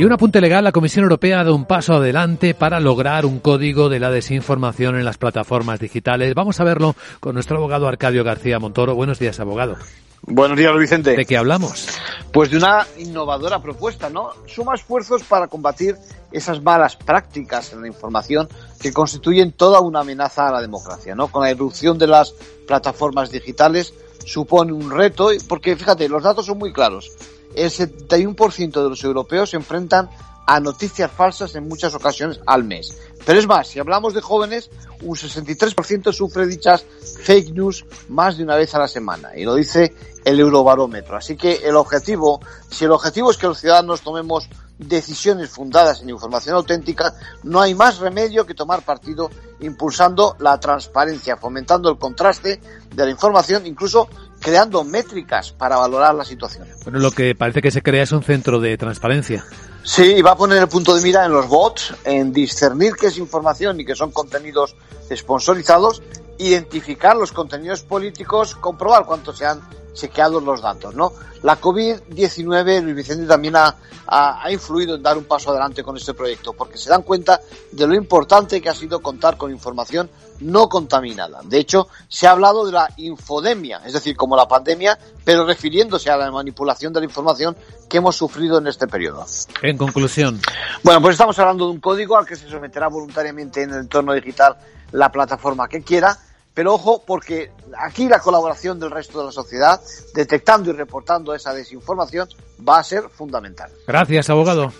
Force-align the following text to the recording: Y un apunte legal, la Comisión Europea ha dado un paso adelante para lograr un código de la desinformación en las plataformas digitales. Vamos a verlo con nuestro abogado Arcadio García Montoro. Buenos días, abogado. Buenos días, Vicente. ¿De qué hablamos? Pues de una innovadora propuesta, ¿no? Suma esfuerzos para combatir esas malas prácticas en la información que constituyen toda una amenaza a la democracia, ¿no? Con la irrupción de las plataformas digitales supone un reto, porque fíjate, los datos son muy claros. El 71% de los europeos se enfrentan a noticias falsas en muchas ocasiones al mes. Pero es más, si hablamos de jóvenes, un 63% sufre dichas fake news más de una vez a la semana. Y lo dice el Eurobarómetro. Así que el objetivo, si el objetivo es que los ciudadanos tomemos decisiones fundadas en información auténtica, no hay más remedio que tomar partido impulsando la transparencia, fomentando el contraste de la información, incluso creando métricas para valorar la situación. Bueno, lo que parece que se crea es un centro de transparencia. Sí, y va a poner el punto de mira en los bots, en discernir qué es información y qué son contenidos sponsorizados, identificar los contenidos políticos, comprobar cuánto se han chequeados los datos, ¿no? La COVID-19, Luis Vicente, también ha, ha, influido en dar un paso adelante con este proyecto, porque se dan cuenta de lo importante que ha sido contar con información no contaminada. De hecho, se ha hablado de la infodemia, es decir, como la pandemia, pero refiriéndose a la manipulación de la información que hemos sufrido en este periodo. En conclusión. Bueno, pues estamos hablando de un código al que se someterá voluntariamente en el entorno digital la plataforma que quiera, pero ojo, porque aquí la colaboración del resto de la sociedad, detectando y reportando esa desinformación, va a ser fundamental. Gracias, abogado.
Y 0.00 0.04
un 0.06 0.12
apunte 0.14 0.40
legal, 0.40 0.64
la 0.64 0.72
Comisión 0.72 1.02
Europea 1.02 1.40
ha 1.40 1.44
dado 1.44 1.54
un 1.54 1.66
paso 1.66 1.92
adelante 1.92 2.54
para 2.54 2.80
lograr 2.80 3.26
un 3.26 3.38
código 3.38 3.90
de 3.90 4.00
la 4.00 4.10
desinformación 4.10 4.96
en 4.96 5.04
las 5.04 5.18
plataformas 5.18 5.78
digitales. 5.78 6.34
Vamos 6.34 6.58
a 6.58 6.64
verlo 6.64 6.96
con 7.20 7.34
nuestro 7.34 7.58
abogado 7.58 7.86
Arcadio 7.86 8.24
García 8.24 8.58
Montoro. 8.58 8.94
Buenos 8.94 9.18
días, 9.18 9.38
abogado. 9.40 9.76
Buenos 10.22 10.56
días, 10.56 10.74
Vicente. 10.78 11.14
¿De 11.14 11.26
qué 11.26 11.36
hablamos? 11.36 11.86
Pues 12.32 12.50
de 12.50 12.56
una 12.56 12.86
innovadora 12.96 13.60
propuesta, 13.60 14.08
¿no? 14.08 14.30
Suma 14.46 14.74
esfuerzos 14.74 15.22
para 15.24 15.48
combatir 15.48 15.96
esas 16.32 16.62
malas 16.62 16.96
prácticas 16.96 17.74
en 17.74 17.82
la 17.82 17.86
información 17.86 18.48
que 18.80 18.94
constituyen 18.94 19.52
toda 19.52 19.80
una 19.80 20.00
amenaza 20.00 20.48
a 20.48 20.52
la 20.52 20.62
democracia, 20.62 21.14
¿no? 21.14 21.28
Con 21.28 21.42
la 21.42 21.50
irrupción 21.50 21.98
de 21.98 22.06
las 22.06 22.32
plataformas 22.66 23.30
digitales 23.30 23.92
supone 24.24 24.72
un 24.72 24.90
reto, 24.90 25.28
porque 25.46 25.76
fíjate, 25.76 26.08
los 26.08 26.22
datos 26.22 26.46
son 26.46 26.56
muy 26.56 26.72
claros. 26.72 27.10
El 27.54 27.70
71% 27.70 28.82
de 28.82 28.88
los 28.88 29.04
europeos 29.04 29.50
se 29.50 29.56
enfrentan 29.56 30.10
a 30.46 30.58
noticias 30.58 31.10
falsas 31.10 31.54
en 31.54 31.68
muchas 31.68 31.94
ocasiones 31.94 32.40
al 32.44 32.64
mes. 32.64 32.98
Pero 33.24 33.38
es 33.38 33.46
más, 33.46 33.68
si 33.68 33.78
hablamos 33.78 34.14
de 34.14 34.20
jóvenes, 34.20 34.68
un 35.02 35.16
63% 35.16 36.12
sufre 36.12 36.46
dichas 36.46 36.84
fake 37.22 37.50
news 37.50 37.84
más 38.08 38.36
de 38.36 38.42
una 38.42 38.56
vez 38.56 38.74
a 38.74 38.80
la 38.80 38.88
semana. 38.88 39.30
Y 39.36 39.44
lo 39.44 39.54
dice 39.54 39.94
el 40.24 40.40
Eurobarómetro. 40.40 41.16
Así 41.16 41.36
que 41.36 41.60
el 41.64 41.76
objetivo, 41.76 42.40
si 42.68 42.84
el 42.84 42.90
objetivo 42.90 43.30
es 43.30 43.36
que 43.36 43.46
los 43.46 43.60
ciudadanos 43.60 44.00
tomemos 44.00 44.48
decisiones 44.78 45.50
fundadas 45.50 46.02
en 46.02 46.10
información 46.10 46.56
auténtica, 46.56 47.14
no 47.42 47.60
hay 47.60 47.74
más 47.74 47.98
remedio 47.98 48.46
que 48.46 48.54
tomar 48.54 48.82
partido 48.82 49.30
impulsando 49.60 50.36
la 50.38 50.58
transparencia, 50.58 51.36
fomentando 51.36 51.90
el 51.90 51.98
contraste 51.98 52.60
de 52.92 53.04
la 53.04 53.10
información, 53.10 53.66
incluso 53.66 54.08
creando 54.40 54.82
métricas 54.84 55.52
para 55.52 55.76
valorar 55.76 56.14
la 56.14 56.24
situación. 56.24 56.66
Bueno, 56.84 56.98
lo 56.98 57.10
que 57.10 57.34
parece 57.34 57.62
que 57.62 57.70
se 57.70 57.82
crea 57.82 58.02
es 58.02 58.12
un 58.12 58.22
centro 58.22 58.58
de 58.58 58.76
transparencia. 58.76 59.44
Sí, 59.82 60.14
y 60.16 60.22
va 60.22 60.32
a 60.32 60.36
poner 60.36 60.58
el 60.58 60.68
punto 60.68 60.94
de 60.94 61.02
mira 61.02 61.24
en 61.24 61.32
los 61.32 61.48
bots, 61.48 61.94
en 62.04 62.32
discernir 62.32 62.94
qué 62.94 63.06
es 63.06 63.18
información 63.18 63.80
y 63.80 63.84
qué 63.84 63.94
son 63.94 64.10
contenidos 64.10 64.74
sponsorizados, 65.14 66.02
identificar 66.38 67.16
los 67.16 67.32
contenidos 67.32 67.82
políticos, 67.82 68.54
comprobar 68.54 69.04
cuánto 69.04 69.32
se 69.32 69.46
han 69.46 69.60
chequeados 69.92 70.42
los 70.42 70.62
datos, 70.62 70.94
¿no? 70.94 71.12
La 71.42 71.60
COVID-19, 71.60 72.82
Luis 72.82 72.96
Vicente, 72.96 73.26
también 73.26 73.56
ha, 73.56 73.76
ha, 74.06 74.50
influido 74.50 74.96
en 74.96 75.02
dar 75.02 75.16
un 75.16 75.24
paso 75.24 75.50
adelante 75.50 75.82
con 75.82 75.96
este 75.96 76.14
proyecto, 76.14 76.52
porque 76.52 76.76
se 76.76 76.90
dan 76.90 77.02
cuenta 77.02 77.40
de 77.72 77.86
lo 77.86 77.94
importante 77.94 78.60
que 78.60 78.68
ha 78.68 78.74
sido 78.74 79.00
contar 79.00 79.36
con 79.36 79.50
información 79.50 80.10
no 80.40 80.68
contaminada. 80.68 81.40
De 81.44 81.58
hecho, 81.58 81.88
se 82.08 82.26
ha 82.26 82.32
hablado 82.32 82.66
de 82.66 82.72
la 82.72 82.88
infodemia, 82.96 83.82
es 83.84 83.92
decir, 83.92 84.16
como 84.16 84.36
la 84.36 84.48
pandemia, 84.48 84.98
pero 85.24 85.46
refiriéndose 85.46 86.10
a 86.10 86.16
la 86.16 86.30
manipulación 86.30 86.92
de 86.92 87.00
la 87.00 87.06
información 87.06 87.56
que 87.88 87.98
hemos 87.98 88.16
sufrido 88.16 88.58
en 88.58 88.66
este 88.66 88.86
periodo. 88.86 89.24
En 89.62 89.76
conclusión. 89.76 90.40
Bueno, 90.82 91.00
pues 91.02 91.12
estamos 91.12 91.38
hablando 91.38 91.66
de 91.66 91.72
un 91.72 91.80
código 91.80 92.16
al 92.16 92.26
que 92.26 92.36
se 92.36 92.48
someterá 92.48 92.88
voluntariamente 92.88 93.62
en 93.62 93.70
el 93.70 93.80
entorno 93.80 94.12
digital 94.12 94.56
la 94.92 95.12
plataforma 95.12 95.68
que 95.68 95.82
quiera, 95.82 96.18
pero 96.60 96.74
ojo, 96.74 97.02
porque 97.06 97.52
aquí 97.78 98.06
la 98.06 98.20
colaboración 98.20 98.78
del 98.78 98.90
resto 98.90 99.20
de 99.20 99.24
la 99.24 99.32
sociedad, 99.32 99.80
detectando 100.12 100.68
y 100.68 100.74
reportando 100.74 101.34
esa 101.34 101.54
desinformación, 101.54 102.28
va 102.68 102.80
a 102.80 102.84
ser 102.84 103.08
fundamental. 103.08 103.70
Gracias, 103.86 104.28
abogado. 104.28 104.70